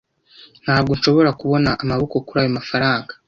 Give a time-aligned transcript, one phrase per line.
[0.63, 3.11] Ntabwo nshobora kubona amaboko kuri ayo mafaranga.